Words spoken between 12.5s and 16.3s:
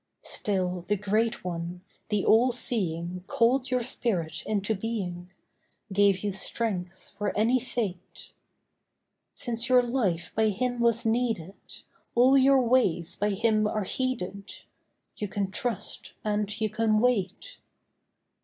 ways by Him are heeded— You can trust